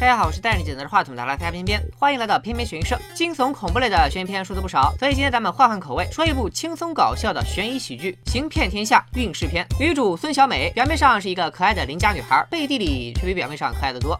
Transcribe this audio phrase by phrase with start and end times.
[0.00, 2.98] 大家好，我是带你解读的话筒的拉片片片，欢迎来到片片悬疑社。
[3.12, 9.62] 惊悚恐怖类的悬疑片说的不少，所以今天咱们换换口味，说一部轻松搞笑的悬疑喜剧《行骗天下运势篇》。
[9.78, 14.18] 女主孙小美表面上是一个可爱的邻家女孩，背地里却比表面上可爱的多。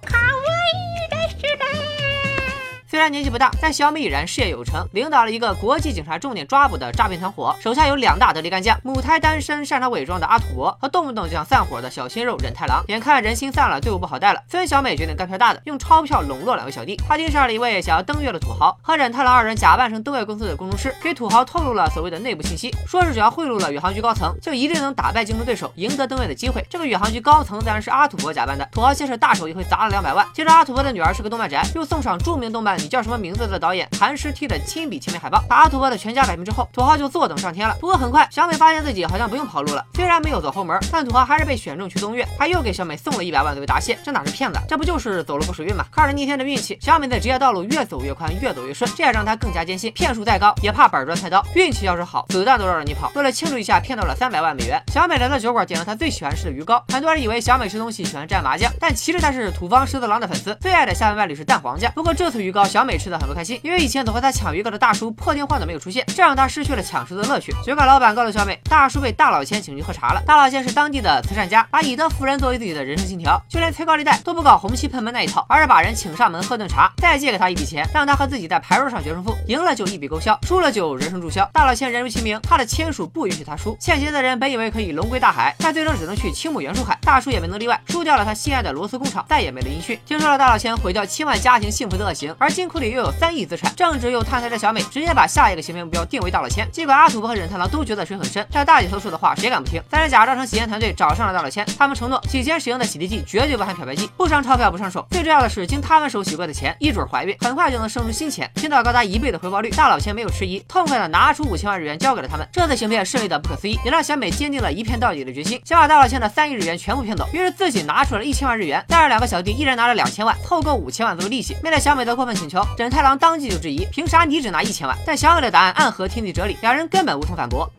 [2.91, 12.83] 虽然年纪不大，但小美已然事业有成，领导了一个国际警察重点抓捕的诈骗团伙，手下有两大得力干将：母胎单身、擅长伪装的阿土伯和动不动就想散伙的小鲜肉忍太郎。
[12.89, 16.97] 眼看人心散了，队伍不好带了，孙小美决定干票大的，用钞票笼络两位小弟。
[16.97, 26.61] 她盯上了一位想要登月的土豪，和忍太郎二人假扮成登月公司的工程师，给土豪透露了所谓的内部信息，说是只要贿赂了宇航局高层，就一定能打败竞争对手，赢得登月的机会。
[26.69, 28.69] 这个宇航局高层自然是阿土伯假扮的。
[28.73, 33.61] 土豪先是大手一挥砸了两百万，接着阿土伯的女儿是个动漫宅，又送上著名动漫《你叫什么名字》的。
[33.61, 37.77] 导演韩诗踢的亲笔签名海报，把阿土伯的全家摆平之后，土豪就坐等上天了。
[37.79, 39.85] 不过很快，小美发现自己好像不用跑路了。
[39.95, 43.99] 虽然没有走后门，但土豪还是被选中去东岳，他又给小美送了一百万作为答谢。
[44.03, 44.59] 这哪是骗子？
[44.67, 45.85] 这不就是走了波水运吗？
[45.91, 51.45] 靠着逆天的运气，小美在职业道路越走越宽，越走越顺，这也让她更加坚信，骗术再高也怕板砖菜刀。
[51.55, 53.13] 运气要是好，子弹都绕着你跑。
[53.15, 56.83] 为了庆祝一下骗到了三百万美元，小美来到酒馆点了她最喜欢吃的鱼糕。
[56.89, 61.93] 很多人以为小美吃东西喜欢蘸麻酱，但其实她是土方狮子狼的粉丝，最爱的下饭伴侣是蛋黄酱。
[61.93, 64.31] 不过这次鱼糕小美吃的很不开心，因为以前总和她。
[64.31, 67.53] 抢鱼糕的大叔破天荒的没有出现，这让他失去了抢食的乐趣。
[67.67, 70.23] 酒馆老板告诉小美，大叔被大老千请去喝茶了。
[70.25, 81.45] 大老千是当地的慈善家，把以德服人作为自己的人生信条，就连催高利贷都不搞红旗喷门那一套，而是把人请上门喝顿茶，再借给他一笔钱，让他和自己在牌桌上决胜负，赢了就一笔勾销，输了就人生注销。
[81.53, 83.77] 大老千人如其名，他的签署不允许他输。
[83.81, 86.97] 欠钱的人本以为可以龙归大海，但最终只能去青木原树海。
[87.03, 89.99] 大叔也没能例外，输掉了他心爱的螺丝工厂，再也没了音讯。
[90.07, 94.83] 听说了大老千毁掉千万家庭幸福的恶行，而金库里又有三亿资产，正值又贪财的小美。
[94.83, 99.83] 直接把下一个行骗目标定为大老千，尽管阿土伯和忍太郎都觉得水很深，但大姐头说的话谁敢不听？
[99.91, 112.47] 三人假装成洗钱团队找上了大老千，他们承诺洗钱使用的洗涤剂绝对不含漂白剂，不伤钞票不伤手，最重要的是经他们手洗过的钱一准怀孕，很快就能生出新钱，听到高达一倍的回报率，大老千没有迟疑，痛快的拿出五千万日元交给了他们。
[112.53, 117.27] 这次行骗顺利的不可思议，也让小美坚定了一骗到底的决心，想把大老千的三亿日元全部骗走。
[117.33, 121.57] 于是自己拿出了一千万日元，带着两个小弟一人拿了两千万，凑够五千万作为利息。
[121.63, 124.97] 面对小美的过分请，忍太郎当即就质疑，凭啥你只拿一千万？
[125.07, 125.73] 但小美的答案。
[125.73, 127.71] 暗合天地哲理，两人根本无从反驳。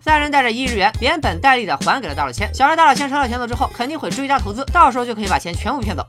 [0.00, 2.52] 三人带着一日元，连本带利的还给了大老千。
[2.54, 6.06] 想着大老千收到钱了之后，肯定会追加投资，到时候就可以把钱全部骗走。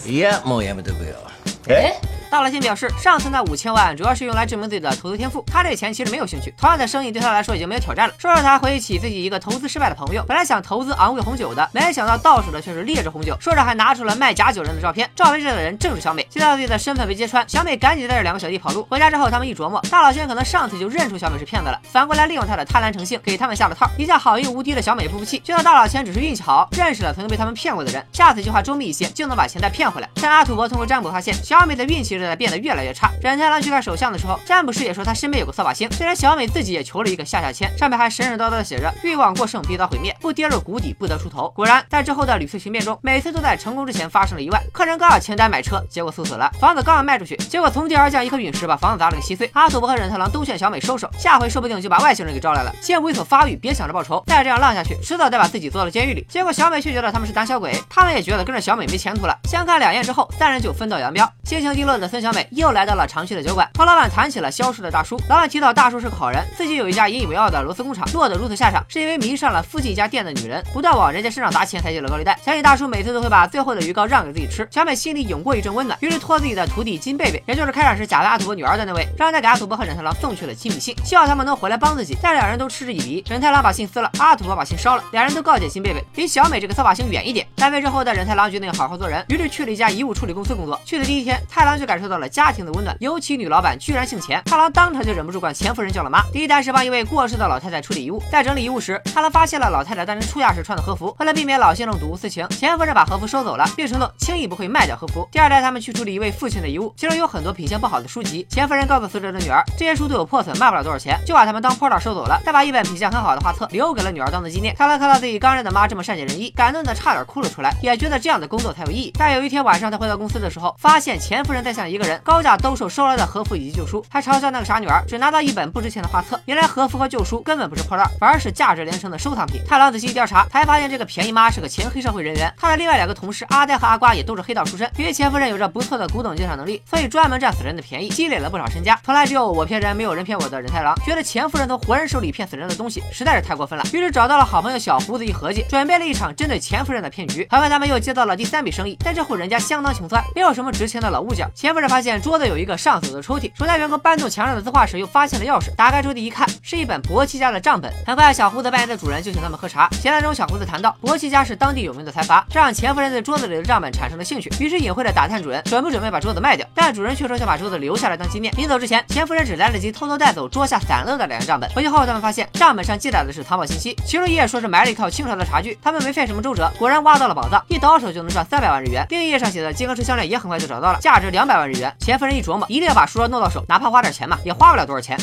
[2.31, 6.53] 大老千表示，上次那五千万主要是用来证明自己的投资天赋，他对钱其实没有兴趣。
[6.56, 8.13] 同样的生意对他来说已经没有挑战了。
[8.19, 13.35] 说着，他回忆起自己一个投资失败的朋友，本来想投资昂贵红酒的，没想到到手的却是劣质红酒。
[13.41, 16.23] 说着，还拿出了卖假酒人的照片，照片上的人正是小美。
[16.29, 18.85] 见到自己的身份被揭穿，小美赶紧带着两个小弟跑路。
[18.88, 23.89] 回家之后，他们一琢磨，大老千可能上次就认出小美是骗子了，反过来利用他的贪婪成性给他们下了套。
[23.97, 30.07] 一向好运无敌的小美不服气，觉得大老千只是运气好，认识了曾经被他们骗过的人，下次计划周密一些，就能把钱再骗回来。
[30.22, 33.09] 但阿土伯通过占卜发现，小美的运气正在变得越来越差。
[33.22, 35.90] 忍太郎去看手相的时候，占卜师也说他身边有个扫把星。
[35.91, 41.50] 虽然小美自己也求了一个下下签，上面还神神叨叨的写着“欲望过剩，必遭毁灭；不跌入谷底，不得出头”。
[41.56, 44.62] 果然，在之后的屡次行骗中，每次都在成功之前发生了意外。
[44.74, 49.50] 客人刚要签单买车，结果猝死了；房子刚要卖出去，结果从天而降一颗陨石，把房子砸了个稀碎。
[49.53, 52.74] 阿土伯和忍太郎都劝小美收手，下回说不定就把外星人给招来了。
[52.81, 54.24] 先猥琐发育，别想着报仇。
[54.28, 56.25] 再这样浪下去，迟早得把自己坐到监狱里。
[56.30, 59.38] 结果小美却觉得他们是胆小鬼，他们也觉得跟着小美没前途了。
[59.46, 61.30] 相看两厌之后，三人就分道扬镳。
[61.44, 63.70] 心情低落的孙小美又来到了常去的酒馆。
[63.78, 72.38] 和老板谈起了消失的大叔，老板提到大叔是好人，自己有一家引以为傲的螺丝工厂，落得如此下场，是因为迷上了附近一家店的女人，不断往人家身上砸钱，才借了高利贷。
[72.44, 82.18] 想起大叔每次都会把最后的鱼糕让给自己吃，小美心里涌过一阵温暖，于是托自己的徒弟金贝贝，也就是开场时假扮阿土伯女儿的那位，让他给阿土伯和忍太郎送去了亲笔信，希望他们能回来帮自己。
[82.22, 87.46] 但两人都嗤之以鼻，忍太郎把信撕了，阿土伯把信烧了，两人都告诫金贝贝离小美这个扫把星远一点。
[87.56, 90.80] 单飞之后的忍太郎决定好好做人，于是去了一家遗物处理公司工作。
[90.86, 94.42] 去的第一天，太郎就感受到了家庭的温暖，尤其女老板居然姓钱。
[94.46, 96.22] 太郎当场就忍不住管钱夫人叫了妈。
[96.32, 101.16] 第一单是帮一位过世的老太太处理遗物，在整理遗物时，太郎发现了老太太当年出嫁时穿的和服。
[101.20, 105.28] 为了避免老先生睹物思情，钱夫人把和服收走了，并承诺轻易不会卖掉和服。
[105.31, 108.45] 第二单他们去处理一位父亲的遗物，其中有很多品相不好的书籍。
[108.50, 114.75] 钱夫人告诉死者的女儿，这些书都有破损，卖不了多少钱，就把它们当破烂收走了，再把一本品相很好的画册留给了女儿当做纪念。
[114.75, 119.13] 太郎看到自己刚认的妈这么善解人意，感动的差点哭了出来，也觉得这样的工作才有意义。
[119.18, 126.39] 但有一天晚上，他回到公司的时候，发现钱夫人在向一个人高价兜售收来的和服以及旧书，还嘲笑那个傻女儿只拿到一本不值钱的画册。
[126.45, 129.62] 原来和服和旧书根本不是破烂，反而是价值连城的收藏品。
[129.68, 132.53] 太郎仔细一调查，才发现这个便宜妈是个前黑社会人员。
[132.57, 134.89] 他的另外两个同事阿呆和阿瓜也都是黑道出身。
[134.97, 139.00] 因为钱夫人有着不错的古董鉴赏能力，所以专门占死人的便宜，积累了不少身家。
[139.03, 147.47] 从来只有我骗人，没有人骗我的忍太郎，觉得钱夫人从活人手里骗死人的东西实在是太过分了，于是找到了好朋友小胡子一合计，准备了一场针对钱夫人的骗局。
[147.50, 151.50] 很快他们又接到了第三笔生意，但这户人家相当穷酸，没有什么值钱的老物件。
[151.56, 155.74] 钱夫人发现桌子有一个上锁的抽屉，手下员工搬动墙上的字画时，又发现了钥匙。
[155.76, 157.92] 打开抽屉一看，是一本博奇家的账本。
[158.06, 159.90] 很快，小胡子扮演的主人就请他们喝茶。
[159.92, 166.68] 闲谈中，小胡子谈到博奇家是当地有名的财阀，这让钱夫人对桌子里的账本产生了兴趣，于是隐晦的打探主人准不准备把桌子卖掉。
[166.74, 168.54] 但主人却说想把桌子留下来当纪念。
[168.58, 171.70] 临走之前，钱夫人只来得及偷偷带走桌下散落的两页账本。
[171.72, 175.78] 回去后，他们发现账本上记载的是藏宝信息，其中一页说是埋了一套清朝的茶具。
[175.81, 179.06] 他们没费什么周折，果然挖到了宝藏，一倒手就能赚三百万日元。
[179.10, 181.94] 另一页上写的金刚石项链也很快就找到了，价值两百万日元。
[182.00, 185.18] 钱夫人一琢磨，一定要把书弄到手，哪怕花点钱嘛，也花不了多少钱。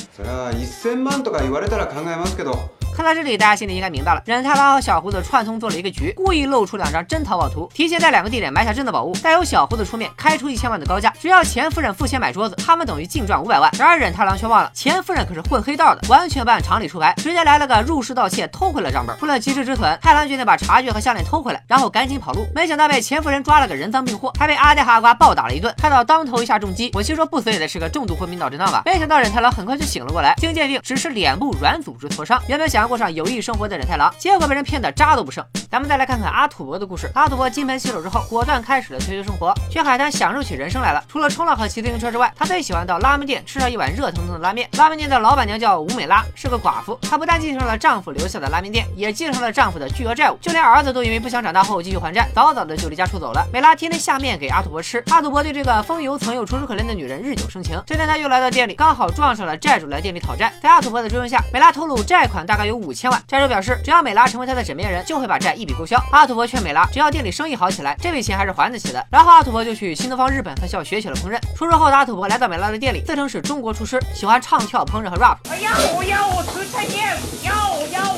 [2.97, 4.23] 看到这里，大家心里应该明白了。
[4.25, 13.71] 忍太郎和小胡子串通做了一个局，故意露出两张真淘宝图，提前在两个地点埋下真的宝物，再由小胡子出面开出一千万的高价，只要钱夫人付钱买桌子，他们等于净赚五百万。
[13.79, 19.15] 然而忍太郎却忘了，钱夫人可是混黑道的，完全不按常理出牌，直接来了个入室盗窃，偷回了账本。
[19.21, 22.47] 为了及时止损，太郎决定把茶具和项链偷回来，然后赶紧跑路。
[22.55, 25.75] 没想到被钱夫人抓了个人赃并获，还被阿呆和阿瓜暴打了一顿。
[25.77, 28.81] 看到当头一下重击，我心说不死也得是个重度昏迷脑震荡吧。
[28.87, 33.67] 没想到忍太郎很快就醒了过来，经鉴定只是脸部软组织挫伤，原本想过上有益生活。
[33.67, 35.45] 的忍太郎，结果被人骗得渣都不剩。
[35.71, 37.11] 咱们再来看看阿土伯的故事。
[37.15, 41.05] 阿土伯金盆洗手之后，果断开始了退休生活，去海滩享受起人生来了。
[41.09, 44.69] 除了冲浪和骑自行车之外，他最喜欢到拉面店吃上一碗热腾腾的拉面。
[44.79, 46.99] 拉面店的老板娘叫吴美拉，是个寡妇。
[47.03, 53.47] 她不但继承了丈夫留下的拉面店，也继承了丈夫的巨额债务，就连儿子都因为不想长大后继续还债，早早的就离家出走了。
[53.53, 57.83] 美拉天天下面给阿土伯吃，阿土伯对这个风油层又楚楚可怜的女人日久生情。
[57.87, 60.53] 这天他又来到店里，刚好撞上了债主来店里讨债。
[60.63, 63.23] 在阿土伯的追问下，美拉透露债款大概有五千万。
[63.27, 66.01] 债主表示，只要美拉成为他的枕边人，就会把债一笔勾销。
[66.13, 69.05] 阿土伯劝美拉，只要店里生意好起来，这笔钱还是还得起的。
[69.11, 71.41] 然后阿土伯就去新东方日本分校学起了烹饪。
[71.57, 75.39] 出事后的阿土伯来到美拉的店里，自称是中国厨师，喜欢唱跳、烹饪和 rap。
[75.51, 77.53] 哎呀，我要我吃菜叶，要
[77.91, 78.16] 要我。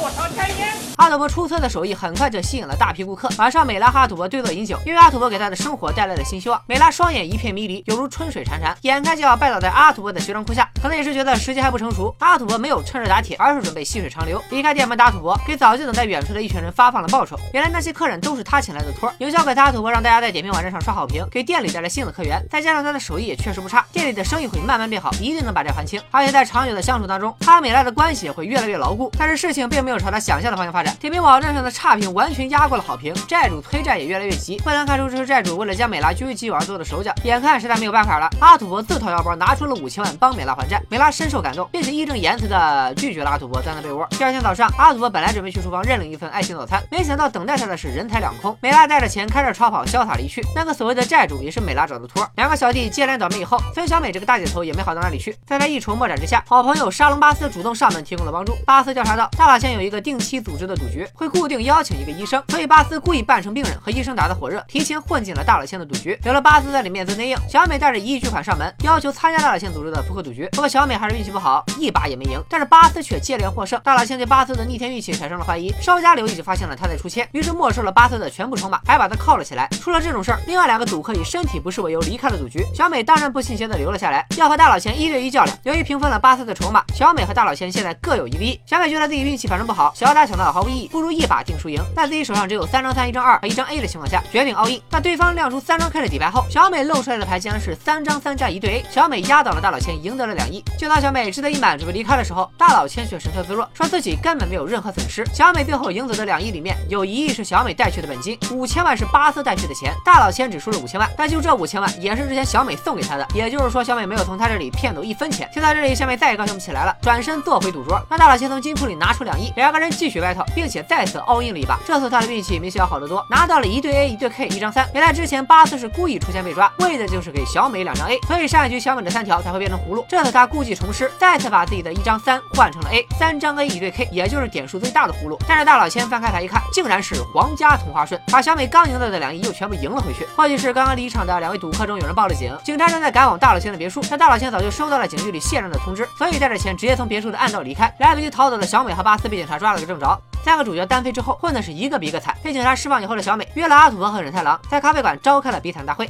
[0.98, 3.28] 阿土伯出色的手艺很快就吸引了大批顾客。
[3.38, 6.60] 晚上，美拉和阿土伯对坐饮酒，因为阿土伯给他的生活带来了新希望。
[6.66, 10.68] 美拉双眼一片迷离，犹如春水潺潺，眼看就要拜倒在阿土伯的学生裤下。
[10.82, 14.42] 可能也是觉得时机还不成熟，阿土伯没有趁热打铁，而是准备细水长流。
[14.50, 17.38] 离开店门的阿土伯给早就等在远处的一群人发放了报酬。
[17.52, 19.12] 原来那些客人都是他请来的托。
[19.18, 22.44] 营销给他阿土伯让大家在点评网站上刷好评，给店里带来新的客源。
[22.50, 26.02] 再加上他的手艺也确实不差，店里的生意会慢慢变好，一定能把债还清。
[26.10, 29.08] 而且在长久的相处当中，他和美拉的关系也会越来越牢固。
[29.16, 31.69] 但是事情并没有朝他想象的方向发展，点评网站上的。
[31.79, 34.56] 差评完全压过了好评，债主催债也越来越急。
[34.64, 37.14] 不难看出，这是债主为了将美拉据为己有而做的手脚。
[37.25, 40.82] 眼看实在没有办法了，阿土伯自掏腰包拿出了五千万帮美拉还债。
[40.88, 44.05] 美拉深受感动，并且义正言辞的拒绝了阿土伯，钻了被窝。
[44.11, 48.56] 第二天早上，阿土伯本来准备去厨房认领一份爱心早餐，没想到等待他的是人财两空。
[48.61, 50.43] 美拉带着钱开着超跑潇洒离去。
[50.56, 52.29] 那个所谓的债主也是美拉找的托。
[52.37, 55.37] 两个小弟接连倒霉以后，孙小美这个大姐头也没好到哪里去。
[55.46, 58.56] 在他一筹莫展之下，好朋友沙龙巴斯主动上门提供了帮助。
[58.67, 62.42] 巴斯调查到，大老千有一个定期组织的赌局，会固定邀请一个医生。
[62.48, 66.19] 所以巴斯故意扮成病人，和医生打得火热，提前混进了大老千的赌局。
[66.25, 70.48] 有了巴斯在里面做内应，小美带着一亿巨款上门，要求参加大老千组织的扑克赌局。
[70.52, 72.42] 不过小美还是运气不好，一把也没赢。
[72.48, 73.80] 但是巴斯却接连获胜。
[73.82, 79.69] 大老千对巴斯的逆天运气产生了怀疑，稍加留意就发现了他在出千，于是没收了巴斯的全部筹码，还把他铐了起来。
[79.80, 82.64] 出了这种事儿，另外两个赌客以身体不适为由离开了赌局。
[82.75, 85.58] 小美当然不信邪的留了下来，要和大老千一对一较量。
[85.64, 88.58] 由于平分了巴斯的筹码，小美和大老千现在各有一个亿。
[88.66, 91.82] 小美觉得自己运气反正不好，小打小闹毫无意义，不如一把定输赢。
[91.96, 93.08] 在自己手上只有三张三。
[93.08, 94.78] 一张二和一张 A 的情况下，决定 all in。
[94.90, 98.84] 但对方亮出三张 K 的底牌后，小美露出来的牌竟然是三张三加一对 A。
[98.90, 100.62] 小美压倒了大老千，赢得了两亿。
[100.78, 105.25] 就当小美志得意满，准备离开的时候，大老千却神色自若，说自己根本没有任何损失。
[105.32, 109.94] 小美最后赢走的两亿里面，有一亿是小美带去的本金，五千万是巴斯带去的钱。
[110.04, 115.48] 大老千只输了五千万，但就这五千万也是之前小美送给他的，也就是说小美没有从他这里骗走一分钱。
[115.54, 121.78] 听到这里，小美再也高兴不起来了，转身坐回赌桌，让大老千从金库里拿出两亿，两个人继续 battle，并且再次 all in 了一把。
[121.86, 123.78] 这次他的运气明显要好得多，拿到了一。
[123.80, 130.04] 对 A 一对 K 一张三，原来之前巴斯是故意出现被抓，为的就是给小美两张 A，所以上一局小美的三条才会变成葫芦。
[130.08, 135.38] 这次他故技重施，再次把自己的一张三换成了 A，三张 A 一对 K，也就是点数最大的葫芦。
[135.46, 140.26] 但是大老千翻开牌一看，竟然是皇家同花顺，把小美刚赢得的两亿又全部赢了回去。
[140.36, 147.94] 或许是刚刚离场的两位赌客中有人报了警，警察正在赶往大老千的别墅，但大老千早就收到了警局里卸任的通知，所以带着钱直接从别墅的暗道离开。
[148.00, 150.20] 来不及逃走的小美和巴斯被警察抓了个正着。
[150.49, 152.35] 三个主角单飞之后，混的是一个比一个惨。
[152.43, 156.09] 被警察释放以后的小美约了阿土伯和忍太郎在咖啡馆召开了比惨大会。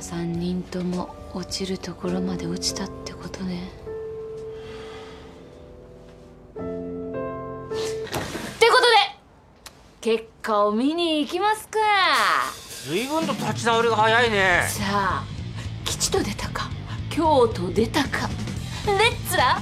[0.00, 3.68] 3人とも落ちるところまで落ちたってことね
[6.54, 6.62] っ
[8.58, 8.96] てことで
[10.00, 11.78] 結果を見に行きますか
[12.86, 15.24] 随分と立ち直りが早いねさあ
[15.84, 16.70] 吉と出たか
[17.10, 18.26] 京と出たか
[18.86, 19.60] レッツラ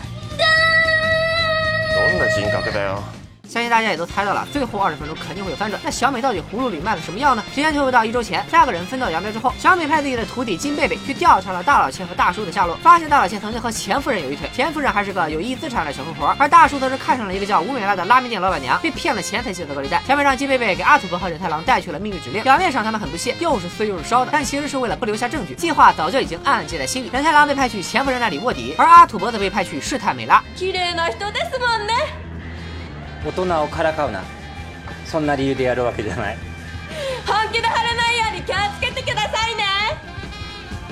[2.11, 3.18] どんな人格だよ
[3.49, 5.81] 相信大家也都猜到了，最后二十分钟肯定会有翻转。
[5.83, 7.43] 那小美到底葫芦里卖的什么药呢？
[7.49, 20.03] 时间推回到一周前，三个人分道扬镳之后，小美派自己的徒弟金贝贝去调查了大老千和大叔的下落，发现大老千曾经和钱夫人有一腿，钱夫人还是个有一资产的小富婆，而大叔则是看上了一个叫吴美拉的拉面店老板娘，被骗了钱才借的高利贷。
[20.07, 27.11] 小美让金贝贝给阿土伯和忍太郎带去了秘密指令，表面上他们很不屑，又是碎又是烧的，但其实是为了不留下证据，计划早就已经暗暗记在心里。
[27.11, 30.43] 忍太郎被派去钱夫人那里卧底，而阿土伯则被派去试探美拉。
[33.25, 34.23] 大人をからかうな。
[35.05, 36.39] そんな理由でやるわけじゃない。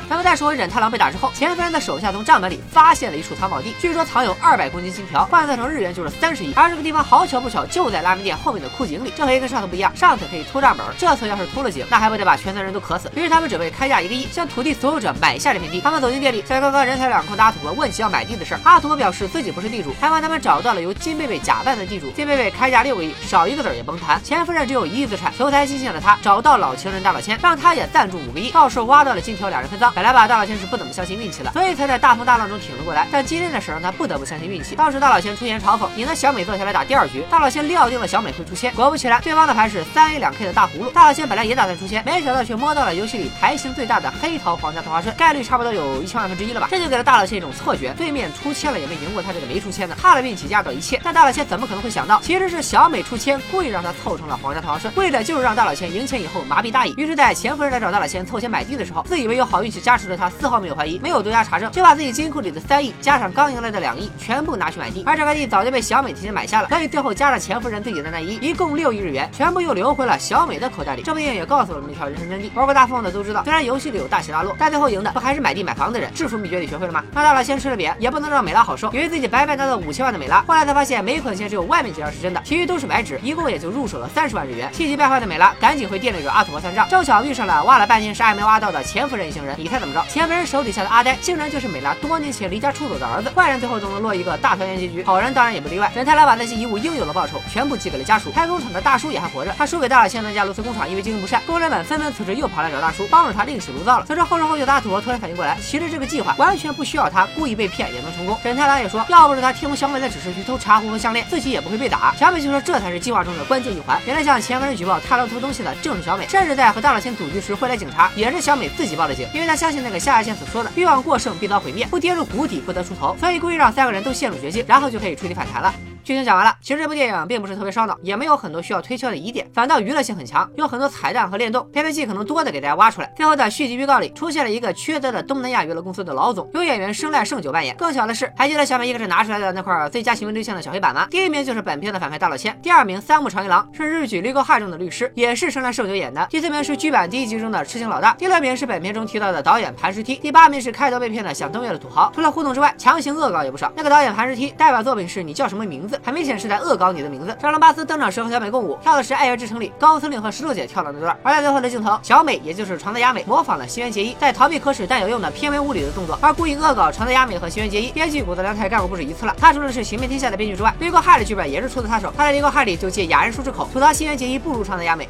[0.08, 6.52] 咱们再说忍太郎被打之后，钱夫人的手下从账本里发现了一处藏宝地，据说藏有二百公斤金条，换算成日元就是三十亿。
[6.54, 9.12] 而这个地方好巧不巧就在拉面店后面的枯井里。
[9.16, 13.10] 这回跟上次不一样，上次可以偷账本，这次要是偷了井，那还不得把全村人都渴死？
[13.16, 15.80] 于是他们准备开价一个亿，向土地所有者买下这片地。
[15.80, 22.08] 他们走进店里，在刚刚人财两空的阿土伯问起要买地的事儿，阿土伯表示自己不是地主，还帮他们找到了由金贝贝假扮的地主。
[22.12, 24.22] 金贝贝开价六个亿，少一个子儿也甭谈。
[24.22, 29.92] 钱夫人只有一亿资产，求财心切的他找到老情人大老千，让他也赞助五个亿，到时候挖到了金条，俩人分赃。
[29.96, 33.08] 本来吧，大老千是不怎么相信运气的，所以才在大风大浪中挺了过来。
[33.10, 34.76] 但今天的事让他不得不相信运气。
[34.76, 40.90] 当时大老千出言嘲讽：“你那小美坐下来打第二局。”大老千料定了小美会出千，果不其然，对方的牌是三 A 两 K 的大葫芦。
[40.90, 46.68] 大老千本来也打算出千，没想到却摸到了游戏里牌型最大的黑桃皇家桃花顺，概率差不多有一千万分之一了吧？
[46.70, 51.00] 这就给了大老千一种错觉，对面出千了也没赢过他这个没出千的，他的运气压倒一切。
[51.02, 56.92] 但大老千怎么可能会想到，其实是小美出千，故意让他凑成了皇家桃花顺，为的就是让大老千赢钱以后麻痹大意。
[56.98, 71.02] 于是，在钱夫人来找大老千凑钱买地的时候，自以为有好运气加持的他丝毫没有怀疑，没有多加查证，就把自己金库里的三亿加上刚赢来的两亿全部拿去买地，而这块地早就被小美提前买下了，所以最后加上钱夫人自己的那一亿，一共六亿日元，全部又流回了小美的口袋里。
[71.02, 76.12] 这部电影也告诉了我们一条人生真谛：玩过大富翁的都知道，虽然游戏里有大起大落，但最后赢的不还是买地买房的人？
[76.12, 77.04] 致富秘诀你学会了吗？
[77.14, 84.68] 那大佬先吃了瘪，也不能让美拉好受，以为自己白白拿到五千万的美拉，后来才发现每捆钱只有外面几张是真的，其余都是白纸，一共也就入手了三十万日元。
[84.72, 89.54] 气急败坏的美拉赶紧回店里找阿土伯算账，正巧遇上了挖了半天啥也没挖到的钱夫人一行人。
[89.56, 90.04] 你猜怎么着？
[90.08, 93.30] 钱夫人手底下的阿呆竟然就是美拉多年前离家出走的儿子。
[93.30, 95.90] 坏人最后总能落一个大团圆结局，好人当然也不例外。
[95.94, 98.30] 忍太郎把那些遗物应有的报酬全部寄给了家属。
[98.30, 104.04] 开工厂的大叔也还活着，他输给大老千那家炉瓷工厂，因为经营不善，工人们纷纷辞职，又跑来找大叔帮助他另起炉灶了。
[104.06, 108.38] 此时后知后觉的阿土突然反应过来，其实这个计划完全不需要他故意被骗也能成功。
[108.42, 112.14] 忍太郎也说，要不是他听从小美的指示去偷茶壶和项链，自己也不会被打。
[112.18, 114.00] 小美就说这才是计划中的关键一环。
[114.06, 125.74] 原来向前夫人举报太郎偷东西的正是小美，甚至在和大老千赌局时会来警察，也是小美自己报的警，因为她相信那个下下线所说的欲望过剩必遭毁灭，不跌入谷底不得出头，所以故意让三个人都陷入绝境，然后就可以触底反弹了。
[126.06, 133.12] 剧情讲完了，其实这部电影并不是特别烧脑，也没有很多需要推敲的疑点，反倒娱乐性很强，有很多彩蛋和联动，片头戏可能多的给大家挖出来。
[133.16, 137.74] 最后的续集预告里出现了一个缺德的东南亚娱乐公司的老总，由演员生濑胜久扮演。
[137.74, 141.08] 更巧的是，还记得小美一开始拿出来的那块最佳行为对象的小黑板吗？
[141.10, 146.24] 第一名就是本片的反派大老千，第二名三木长一郎是日剧《Legal High》中的律师，也是生濑胜久演的。
[146.30, 152.12] 第四名是剧版第一集中的痴情老大，第六名是本片中提到的导演盘石梯，第八名是开头被骗的想登月的土豪。
[152.14, 153.72] 除了互动之外，强行恶搞也不少。
[153.74, 156.81] 那个导演盘石梯代表作品是你叫什么名字，很明显是在恶。
[156.81, 157.37] 搞你的名字。
[157.39, 161.15] 沙龙巴斯登场时和小美共舞，跳的是《爱乐之城》里高司令和石头姐跳的那段。
[161.21, 167.91] 而在最后的镜头，小美也就是长泽雅美模仿了新垣结衣在逃避可耻但有用的片尾物理的动作，而故意恶搞长泽雅美和新垣结衣。
[167.91, 169.35] 编剧谷泽良太干过不止一次了。
[169.39, 172.11] 他除了是《行骗天下》的编剧之外，《Legal High》的剧本也是出自他手。
[172.17, 175.07] 他在《Legal High》里就借雅人书之口吐槽新垣结衣不如长泽雅美。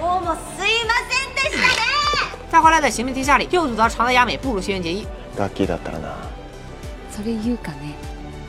[0.00, 1.78] どうもすいませんでしたね
[2.50, 5.06] 再后来在《行骗天下》里又吐槽长泽雅美不如新垣结衣。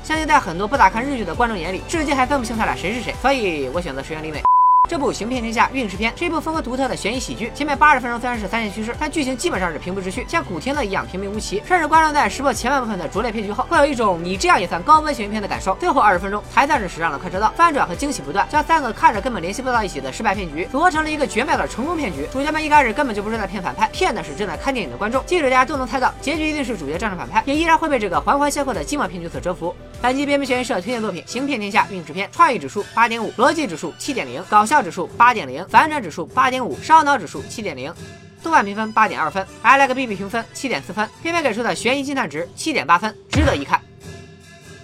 [0.02, 4.42] 相信在很多不咋看日剧的观众眼里，至今还分不清他俩谁是谁，所以我选择石原里美。
[4.88, 7.50] 这部《行骗天下》运势篇是一部风格独特的悬疑喜剧。
[7.54, 11.60] 前面八十分钟虽然是三线叙事，但剧情基本上是平铺直叙，像古天乐一样平平无奇。
[11.66, 15.74] 甚至观众在识破前半部分的拙劣骗局后，会有一种你这样也算高分悬疑片的感受。
[15.80, 22.28] 最后二十分钟才算是驶上了快车道，翻转和惊喜不断，将三个看着根本联系不到一起的失败骗局组合成了一个绝妙的成功骗局。
[22.32, 25.20] 主角们一开始根本就不是在骗反派，骗的是正在看电影的观众。
[25.26, 29.74] 即使大家都能猜到结局一定是主角战胜反派，也依然会被这个环环相扣的寂寞骗局所折服。
[30.02, 35.66] 本期边边悬疑社推荐作品《行骗天下》运势篇，创意指数八点五，逻辑指数七点零，搞笑指数八点零。
[35.68, 37.92] 反转指数八点五，烧脑指数七点零，
[38.40, 43.80] 豆瓣评分八点二分，i like BB 评分七点四分，片片给出的悬疑惊叹值七点八分，值得一看。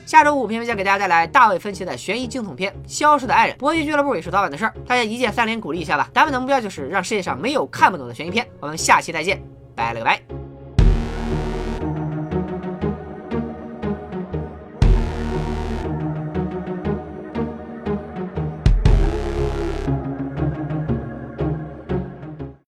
[0.07, 3.54] 下周五，片片将给大家带来大卫芬奇的悬疑惊悚片《消失的爱人》。
[3.59, 6.11] 搏击俱乐部也是早晚的事儿，大家一键三连鼓励一下吧。
[6.12, 8.47] 咱们的目标就是让世界上没有看不懂的悬疑片。
[8.61, 9.40] 我们下期再见，
[9.76, 10.41] 拜了个拜。